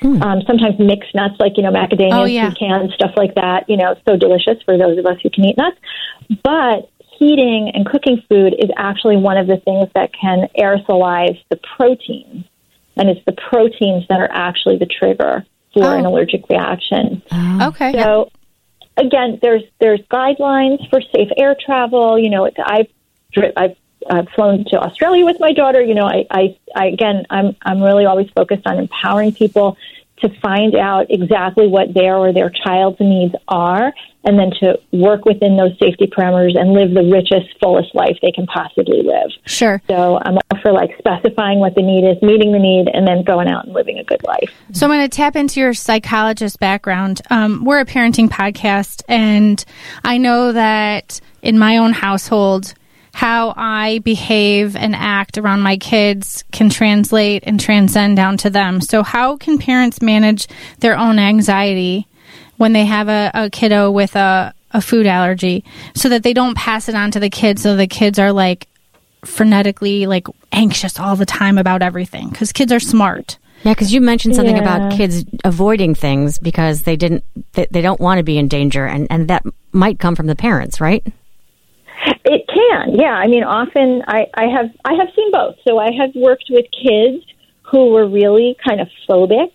[0.00, 2.50] Um, sometimes mixed nuts, like you know macadamia, Oh, yeah.
[2.50, 3.64] pecans, stuff like that.
[3.68, 5.76] You know, so delicious for those of us who can eat nuts.
[6.44, 11.56] But heating and cooking food is actually one of the things that can aerosolize the
[11.76, 12.44] proteins,
[12.96, 15.98] and it's the proteins that are actually the trigger for Oh.
[15.98, 17.22] an allergic reaction.
[17.62, 17.92] okay.
[17.92, 18.30] So
[18.96, 22.18] again, there's there's guidelines for safe air travel.
[22.18, 22.86] You know, it- I've
[23.56, 23.76] I've
[24.08, 25.82] uh, flown to Australia with my daughter.
[25.82, 29.76] You know, I, I, I again, I'm I'm really always focused on empowering people
[30.20, 33.92] to find out exactly what their or their child's needs are,
[34.24, 38.32] and then to work within those safety parameters and live the richest, fullest life they
[38.32, 39.30] can possibly live.
[39.46, 39.80] Sure.
[39.88, 43.22] So I'm all for like specifying what the need is, meeting the need, and then
[43.22, 44.50] going out and living a good life.
[44.72, 47.22] So I'm going to tap into your psychologist background.
[47.30, 49.64] Um, we're a parenting podcast, and
[50.04, 52.74] I know that in my own household,
[53.12, 58.80] how I behave and act around my kids can translate and transcend down to them.
[58.80, 60.46] So, how can parents manage
[60.80, 62.06] their own anxiety
[62.56, 66.56] when they have a, a kiddo with a, a food allergy so that they don't
[66.56, 68.66] pass it on to the kids so the kids are like
[69.22, 74.00] frenetically like anxious all the time about everything because kids are smart Yeah, because you
[74.00, 74.62] mentioned something Yeah.
[74.62, 78.86] about kids avoiding things because they didn't, they, they don't want to be in danger,
[78.86, 81.04] and and that might come from the parents, right?
[82.24, 83.14] It can, yeah.
[83.14, 85.56] I mean, often I, I have I have seen both.
[85.66, 87.24] So I have worked with kids
[87.70, 89.50] who were really kind of phobic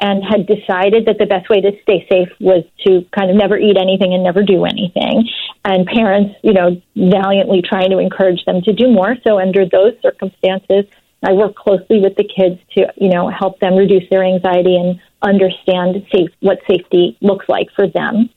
[0.00, 3.58] and had decided that the best way to stay safe was to kind of never
[3.58, 5.28] eat anything and never do anything.
[5.64, 9.16] And parents, you know, valiantly trying to encourage them to do more.
[9.26, 10.84] So under those circumstances,
[11.24, 15.00] I work closely with the kids to, you know, help them reduce their anxiety and
[15.20, 18.30] understand safe what safety looks like for them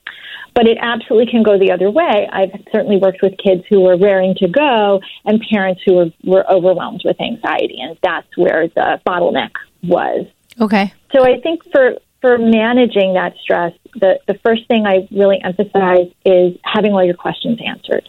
[0.54, 2.28] but it absolutely can go the other way.
[2.30, 6.50] I've certainly worked with kids who were raring to go and parents who were, were
[6.50, 10.26] overwhelmed with anxiety, and that's where the bottleneck was.
[10.60, 15.42] okay So I think for for managing that stress, the, the first thing I really
[15.42, 18.08] emphasize is having all your questions answered.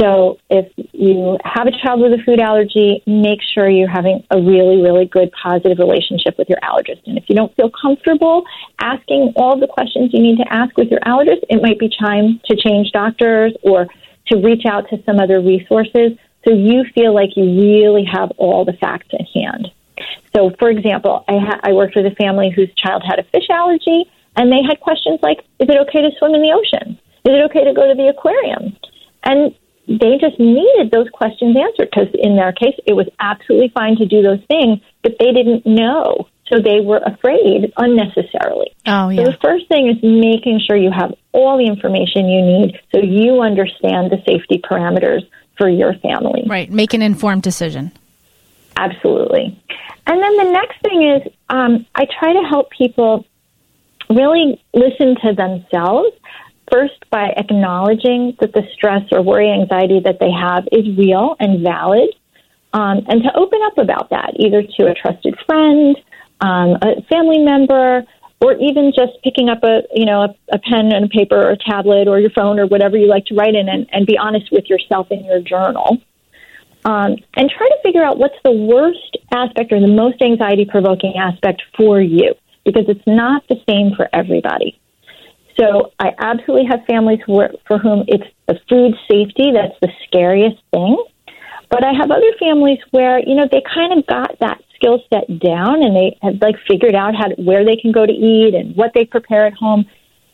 [0.00, 4.40] So if you have a child with a food allergy, make sure you're having a
[4.40, 7.02] really, really good positive relationship with your allergist.
[7.06, 8.44] And if you don't feel comfortable
[8.80, 12.40] asking all the questions you need to ask with your allergist, it might be time
[12.46, 13.88] to change doctors or
[14.28, 16.12] to reach out to some other resources
[16.46, 19.68] so you feel like you really have all the facts at hand.
[20.34, 23.50] So, for example, I, ha- I worked with a family whose child had a fish
[23.50, 24.04] allergy,
[24.36, 26.98] and they had questions like, "Is it okay to swim in the ocean?
[27.26, 28.74] Is it okay to go to the aquarium?"
[29.24, 29.54] And
[29.90, 34.06] they just needed those questions answered because, in their case, it was absolutely fine to
[34.06, 38.70] do those things, but they didn't know, so they were afraid unnecessarily.
[38.86, 39.24] Oh, yeah.
[39.24, 43.00] So the first thing is making sure you have all the information you need so
[43.00, 45.22] you understand the safety parameters
[45.58, 46.44] for your family.
[46.46, 46.70] Right.
[46.70, 47.90] Make an informed decision.
[48.76, 49.60] Absolutely.
[50.06, 53.26] And then the next thing is um, I try to help people
[54.08, 56.16] really listen to themselves
[56.70, 61.62] first by acknowledging that the stress or worry, anxiety that they have is real and
[61.62, 62.10] valid,
[62.72, 65.96] um, and to open up about that either to a trusted friend,
[66.40, 68.04] um, a family member,
[68.40, 71.50] or even just picking up a you know a, a pen and a paper or
[71.50, 74.16] a tablet or your phone or whatever you like to write in and, and be
[74.16, 75.98] honest with yourself in your journal
[76.84, 81.14] um, and try to figure out what's the worst aspect or the most anxiety provoking
[81.16, 84.78] aspect for you because it's not the same for everybody.
[85.60, 90.62] So I absolutely have families where, for whom it's the food safety that's the scariest
[90.72, 90.96] thing.
[91.68, 95.38] But I have other families where, you know, they kind of got that skill set
[95.38, 98.54] down and they have like figured out how to, where they can go to eat
[98.54, 99.84] and what they prepare at home.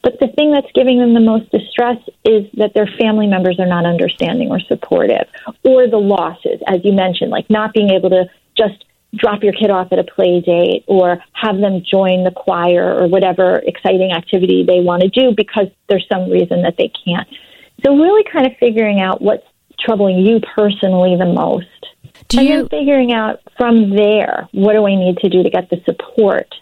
[0.02, 3.66] But the thing that's giving them the most distress is that their family members are
[3.66, 5.26] not understanding or supportive,
[5.64, 9.70] or the losses, as you mentioned, like not being able to just drop your kid
[9.70, 14.64] off at a play date or have them join the choir or whatever exciting activity
[14.66, 17.28] they want to do because there's some reason that they can't.
[17.84, 19.44] So, really kind of figuring out what's
[19.78, 21.66] troubling you personally the most.
[22.28, 25.50] Do and you then figuring out from there, what do I need to do to
[25.50, 26.54] get the support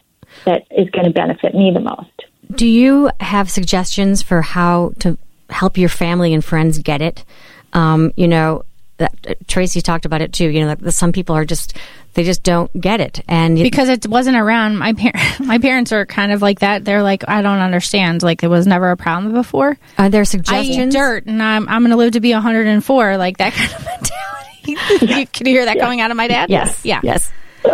[0.44, 2.10] that is going to benefit me the most?
[2.54, 5.18] do you have suggestions for how to
[5.50, 7.24] help your family and friends get it?
[7.72, 8.64] Um, you know,
[8.98, 10.48] that, uh, Tracy talked about it too.
[10.48, 11.76] You know, that some people are just
[12.14, 15.90] they just don't get it, and it- because it wasn't around my par- my parents
[15.92, 18.96] are kind of like that they're like i don't understand like it was never a
[18.96, 20.94] problem before are there i eat suggestions?
[20.94, 25.26] dirt and i'm, I'm gonna live to be 104 like that kind of mentality you,
[25.26, 26.84] can you hear that coming out of my dad Yes.
[26.84, 27.32] yeah Yes.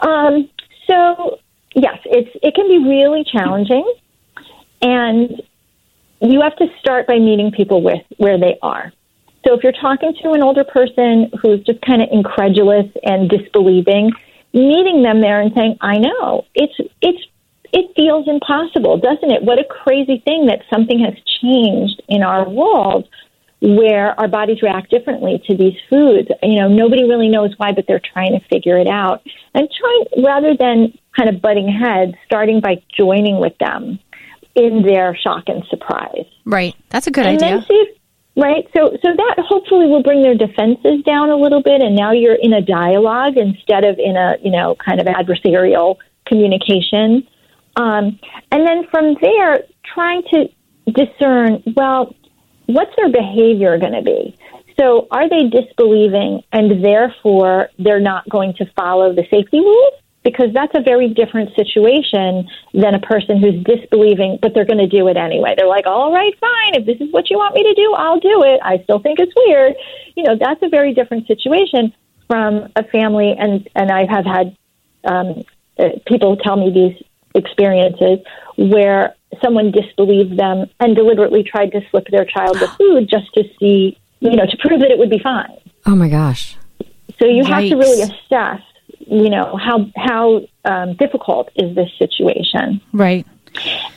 [0.00, 0.48] Um,
[0.86, 1.38] so
[1.74, 3.84] yes, it's it can be really challenging,
[4.80, 5.42] and
[6.20, 8.92] you have to start by meeting people with where they are.
[9.48, 14.12] So if you're talking to an older person who's just kind of incredulous and disbelieving,
[14.52, 17.22] meeting them there and saying, "I know it's it's
[17.72, 19.42] it feels impossible, doesn't it?
[19.42, 23.08] What a crazy thing that something has changed in our world
[23.60, 26.28] where our bodies react differently to these foods.
[26.42, 29.22] You know, nobody really knows why, but they're trying to figure it out.
[29.54, 33.98] And trying, rather than kind of butting heads, starting by joining with them
[34.54, 36.26] in their shock and surprise.
[36.44, 37.98] right that's a good and idea then see if,
[38.38, 38.64] right?
[38.74, 41.82] So, so that hopefully will bring their defenses down a little bit.
[41.82, 45.96] And now you're in a dialogue instead of in a, you know, kind of adversarial
[46.24, 47.26] communication.
[47.76, 48.18] Um,
[48.52, 50.48] and then from there, trying to
[50.86, 52.14] discern, well,
[52.66, 54.36] what's their behavior going to be?
[54.78, 59.94] So are they disbelieving and therefore they're not going to follow the safety rules?
[60.28, 64.86] Because that's a very different situation than a person who's disbelieving, but they're going to
[64.86, 65.54] do it anyway.
[65.56, 66.74] They're like, all right, fine.
[66.74, 68.60] If this is what you want me to do, I'll do it.
[68.62, 69.74] I still think it's weird.
[70.16, 71.94] You know, that's a very different situation
[72.26, 73.34] from a family.
[73.38, 74.56] And, and I have had
[75.04, 75.44] um,
[75.78, 77.02] uh, people tell me these
[77.34, 78.18] experiences
[78.56, 83.44] where someone disbelieved them and deliberately tried to slip their child the food just to
[83.58, 85.56] see, you know, to prove that it would be fine.
[85.86, 86.56] Oh my gosh.
[87.18, 88.60] So you have to really assess,
[89.10, 92.80] you know, how how um, difficult is this situation.
[92.92, 93.26] right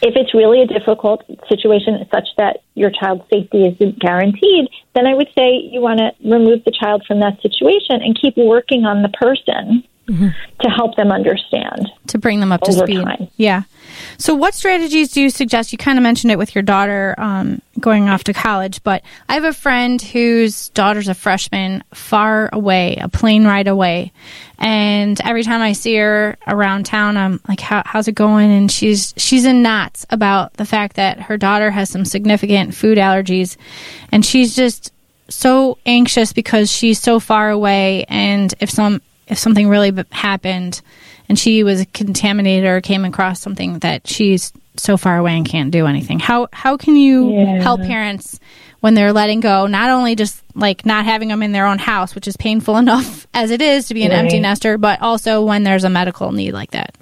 [0.01, 5.13] If it's really a difficult situation such that your child's safety isn't guaranteed, then I
[5.13, 9.01] would say you want to remove the child from that situation and keep working on
[9.01, 11.89] the person to help them understand.
[12.07, 13.03] to bring them up to speed.
[13.03, 13.29] time.
[13.37, 13.63] Yeah.
[14.17, 15.71] So, what strategies do you suggest?
[15.71, 19.35] You kind of mentioned it with your daughter um, going off to college, but I
[19.35, 24.11] have a friend whose daughter's a freshman, far away, a plane ride away,
[24.57, 28.71] and every time I see her around town, I'm like, How, "How's it going?" And
[28.71, 33.57] she's she's in knots about the fact that her daughter has some significant food allergies,
[34.11, 34.91] and she's just
[35.29, 40.81] so anxious because she's so far away, and if some if something really happened
[41.27, 45.71] and she was contaminated or came across something that she's so far away and can't
[45.71, 47.61] do anything how how can you Yeah.
[47.63, 48.39] help parents
[48.81, 52.13] when they're letting go not only just like not having them in their own house
[52.13, 55.63] which is painful enough as it is to be an empty nester but also when
[55.63, 56.95] there's a medical need like that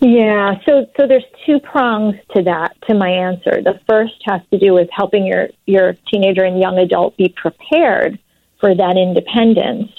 [0.00, 3.62] Yeah, so so there's two prongs to that to my answer.
[3.62, 8.18] The first has to do with helping your your teenager and young adult be prepared
[8.60, 9.90] for that independence.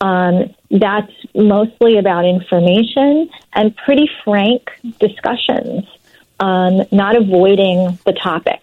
[0.00, 5.84] Um, that's mostly about information and pretty frank discussions,
[6.40, 8.62] um, not avoiding the topic.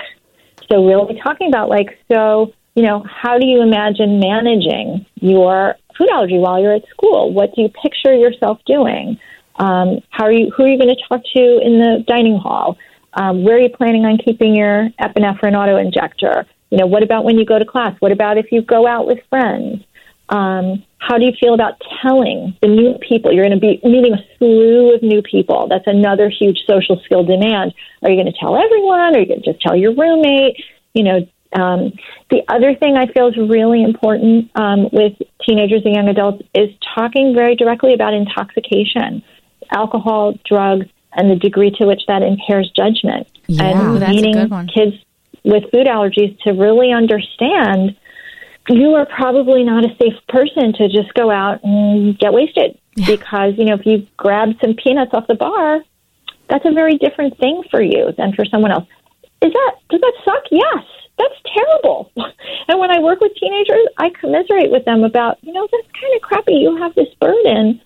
[0.70, 6.10] So, really talking about, like, so, you know, how do you imagine managing your food
[6.10, 7.32] allergy while you're at school?
[7.34, 9.20] What do you picture yourself doing?
[9.58, 10.51] Um, how are you?
[10.51, 12.78] Who are you going to talk to in the dining hall?
[13.14, 16.45] Um, where are you planning on keeping your epinephrine auto injector?
[16.70, 17.95] You know, what about when you go to class?
[17.99, 19.84] What about if you go out with friends?
[20.28, 23.32] Um, how do you feel about telling the new people?
[23.32, 25.68] You're going to be meeting a slew of new people.
[25.70, 27.74] That's another huge social skill demand.
[28.01, 29.14] Are you going to tell everyone?
[29.14, 30.58] Or are you going to just tell your roommate?
[30.93, 31.93] You know, um,
[32.32, 35.14] the other thing I feel is really important um, with
[35.47, 39.24] teenagers and young adults is talking very directly about intoxication,
[39.72, 43.28] alcohol, drugs, and the degree to which that impairs judgment.
[43.47, 43.64] Yeah.
[43.64, 44.68] and that's a meaning good one.
[44.68, 44.95] kids
[45.43, 47.95] with food allergies to really understand
[48.70, 53.53] you are probably not a safe person to just go out and get wasted because
[53.57, 55.82] you know if you grab some peanuts off the bar
[56.49, 58.88] that's a very different thing for you than for someone else.
[59.41, 60.43] Is that does that suck?
[60.51, 60.84] Yes.
[61.18, 62.11] That's terrible.
[62.68, 66.16] And when i work with teenagers i commiserate with them about you know that's kind
[66.16, 66.53] of crappy.
[66.55, 67.80] You have this burden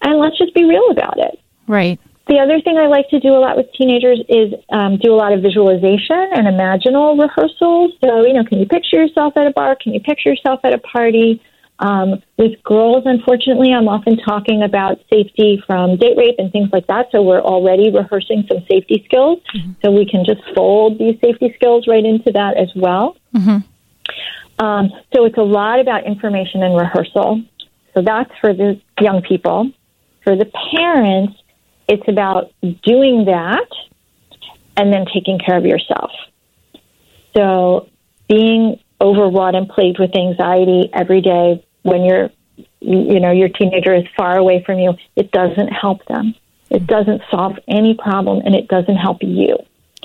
[0.00, 1.38] and let's just be real about it.
[1.66, 2.00] Right.
[2.26, 5.16] The other thing I like to do a lot with teenagers is um, do a
[5.16, 7.92] lot of visualization and imaginal rehearsals.
[8.02, 9.76] So, you know, can you picture yourself at a bar?
[9.80, 11.42] Can you picture yourself at a party?
[11.80, 16.86] Um, with girls, unfortunately, I'm often talking about safety from date rape and things like
[16.86, 17.08] that.
[17.12, 19.40] So we're already rehearsing some safety skills.
[19.82, 23.16] So we can just fold these safety skills right into that as well.
[24.60, 27.42] Um, so it's a lot about information and rehearsal.
[27.92, 29.70] So that's for the young people.
[30.22, 31.34] For the parents,
[31.88, 33.68] it's about doing that
[34.76, 36.10] and then taking care of yourself.
[37.36, 37.88] So
[38.28, 42.30] being overwrought and plagued with anxiety every day when you're
[42.80, 46.34] you know your teenager is far away from you, it doesn't help them.
[46.70, 49.58] It doesn't solve any problem and it doesn't help you.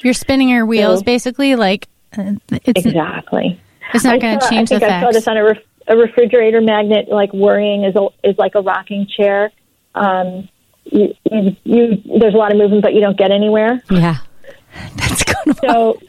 [0.04, 1.56] You're spinning your wheels, So- basically.
[1.56, 3.60] Like uh, it's Exactly.
[3.94, 5.58] it's not going to change I think I saw this on a, ref,
[5.88, 7.10] a refrigerator magnet.
[7.10, 9.52] Like worrying is a, is like a rocking chair.
[9.96, 10.48] Um,
[10.92, 13.82] you, you, you, there's a lot of movement, but you don't get anywhere.
[13.90, 14.18] Yeah.
[14.96, 15.58] That's good.
[15.62, 16.00] So,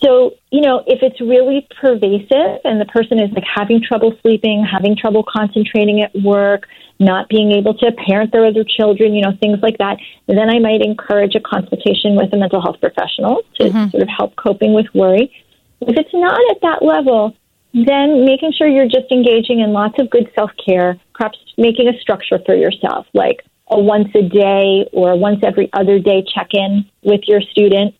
[0.00, 4.64] so you know, if it's really pervasive and the person is like having trouble sleeping,
[4.64, 6.66] having trouble concentrating at work,
[7.00, 10.58] not being able to parent their other children, you know, things like that, then I
[10.58, 13.90] might encourage a consultation with a mental health professional to mm-hmm.
[13.90, 15.32] sort of help coping with worry.
[15.80, 17.36] If it's not at that level,
[17.74, 21.98] then making sure you're just engaging in lots of good self care, perhaps making a
[22.00, 26.84] structure for yourself, like a once a day or once every other day check in
[27.02, 27.94] with your student.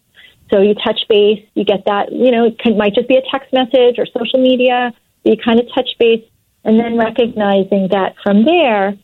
[0.50, 3.22] So you touch base, you get that, you know, it can, might just be a
[3.30, 4.94] text message or social media.
[5.24, 6.24] You kind of touch base
[6.64, 8.96] and then recognizing that from there,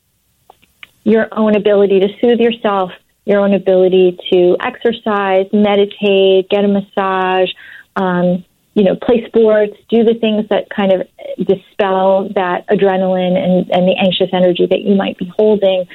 [1.05, 2.91] your own ability to soothe yourself,
[3.27, 7.51] your own ability to exercise, meditate, get a massage,
[7.97, 8.45] um,
[8.75, 11.07] you know, play sports, do the things that kind of
[11.39, 15.87] dispel that adrenaline and, and the anxious energy that you might be holding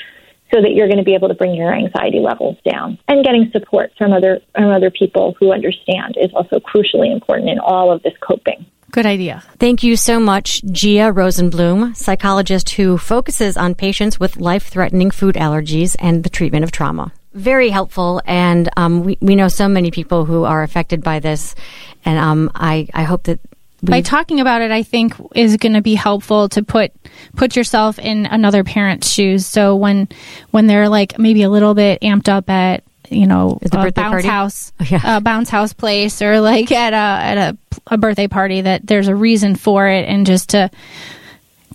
[0.53, 2.97] so that you're going to be able to bring your anxiety levels down.
[3.07, 7.59] And getting support from other from other people who understand is also crucially important in
[7.59, 8.65] all of this coping.
[8.91, 9.43] Good idea.
[9.59, 15.35] Thank you so much, Gia Rosenblum, psychologist who focuses on patients with life threatening food
[15.35, 17.11] allergies and the treatment of trauma.
[17.39, 21.55] Very helpful, and um, we, we know so many people who are affected by this,
[22.03, 23.39] and um, I, I hope that
[23.81, 26.91] By talking about it, I think is going to be helpful to put
[27.37, 29.45] put yourself in another parent's shoes.
[29.45, 30.09] So when
[30.51, 34.27] when they're like maybe a little bit amped up at you know a bounce party?
[34.27, 35.17] house, Yeah.
[35.17, 39.07] a bounce house place, or like at a at a, a birthday party, that there's
[39.07, 40.69] a reason for it, and just to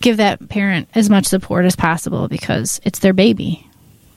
[0.03, 3.67] give that parent as much support as possible because it's their baby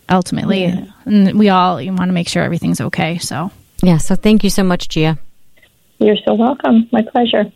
[0.10, 0.64] ultimately,
[1.06, 3.18] and we all want to make sure everything's okay.
[3.18, 3.52] So.
[3.84, 5.18] yeah, so thank you so much, Gia.
[6.00, 6.88] You're so welcome.
[6.92, 7.52] My pleasure.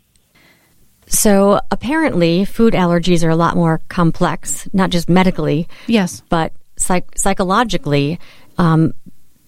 [1.06, 6.22] So apparently, food allergies are a lot more complex, not just medically, Yes.
[6.28, 8.18] but psych- psychologically.
[8.58, 8.94] Um,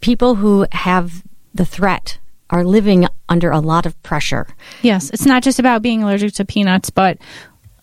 [0.01, 1.23] people who have
[1.55, 2.19] the threat
[2.51, 4.47] are living under a lot of pressure.
[4.83, 7.19] Yes, it's not just about being allergic to peanuts, but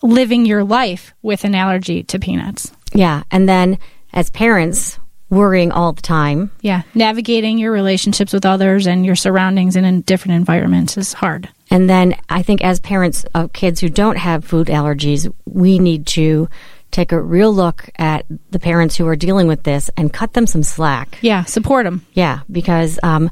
[0.02, 2.70] living your life with an allergy to peanuts.
[2.94, 3.78] Yeah, and then
[4.12, 4.98] as parents,
[5.32, 6.50] worrying all the time.
[6.60, 11.48] Yeah, navigating your relationships with others and your surroundings and in different environments is hard.
[11.70, 16.06] And then I think as parents of kids who don't have food allergies, we need
[16.08, 16.48] to
[16.90, 20.46] take a real look at the parents who are dealing with this and cut them
[20.46, 21.16] some slack.
[21.22, 22.04] Yeah, support them.
[22.12, 23.30] Yeah, because um,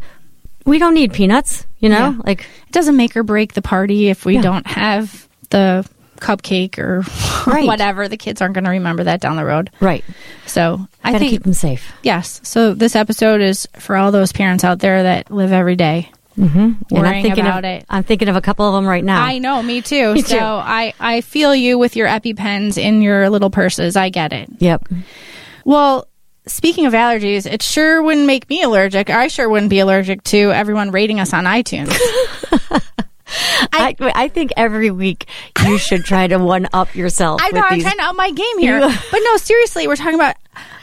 [0.65, 2.13] we don't need peanuts, you know?
[2.13, 2.19] Yeah.
[2.25, 4.43] Like, It doesn't make or break the party if we Yeah.
[4.43, 5.87] don't have the
[6.21, 7.03] cupcake or
[7.51, 7.67] Right.
[7.67, 8.07] whatever.
[8.09, 9.71] The kids aren't going to remember that down the road.
[9.81, 10.05] Right.
[10.47, 11.93] So I Gotta think keep them safe.
[12.03, 12.41] yes.
[12.45, 16.59] So this episode is for all those parents out there that live every day mm-hmm.
[16.59, 17.87] And I'm worrying thinking about of, it.
[17.89, 19.23] I'm thinking of a couple of them right now.
[19.23, 20.15] I know, me too.
[20.15, 20.45] Me so too.
[20.45, 23.97] I I feel you with your EpiPens in your little purses.
[23.97, 24.49] I get it.
[24.59, 24.89] Yep.
[25.65, 26.07] Well,
[26.47, 29.11] speaking of allergies, it sure wouldn't make me allergic.
[29.11, 31.95] I sure wouldn't be allergic to everyone rating us on iTunes.
[33.73, 35.27] I, I think every week
[35.65, 37.41] you should try to one up yourself.
[37.45, 39.97] I know with I'm these- trying to up my game here, but no, seriously, we're
[39.97, 40.37] talking about.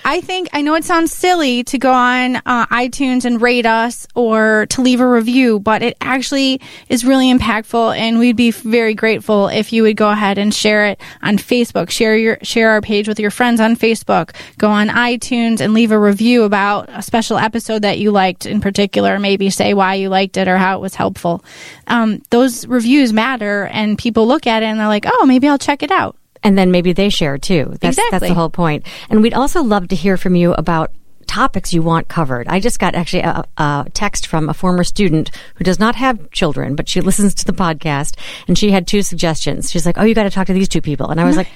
[0.05, 4.07] I think I know it sounds silly to go on uh, iTunes and rate us
[4.15, 8.93] or to leave a review, but it actually is really impactful, and we'd be very
[8.93, 11.89] grateful if you would go ahead and share it on Facebook.
[11.89, 14.34] Share your share our page with your friends on Facebook.
[14.57, 18.61] Go on iTunes and leave a review about a special episode that you liked in
[18.61, 19.20] particular.
[19.20, 21.43] Maybe say why you liked it or how it was helpful.
[21.88, 25.57] Um, those reviews matter, and people look at it and they're like, "Oh, maybe I'll
[25.57, 26.15] check it out."
[26.47, 27.75] And then maybe they share too.
[27.81, 28.85] That's, that's the whole point.
[29.09, 30.91] And we'd also love to hear from you about
[31.27, 32.47] topics you want covered.
[32.47, 36.31] I just got actually a, a text from a former student who does not have
[36.31, 38.17] children, but she listens to the podcast
[38.47, 39.69] and she had two suggestions.
[39.69, 41.09] She's like, Oh, you got to talk to these two people.
[41.09, 41.49] And I was like,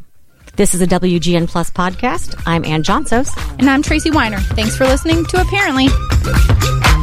[0.55, 2.41] This is a WGN Plus podcast.
[2.47, 3.33] I'm Ann Johnsos.
[3.59, 4.39] And I'm Tracy Weiner.
[4.39, 5.89] Thanks for listening to Apparently.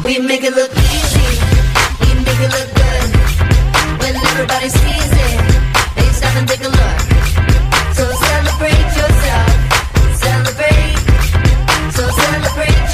[0.04, 1.26] We make it look easy.
[1.98, 3.10] We make it look good.
[3.98, 5.40] When everybody sees it,
[5.96, 7.00] they stop and take a look.
[7.98, 9.50] So celebrate yourself.
[10.14, 10.98] Celebrate.
[11.90, 12.89] So celebrate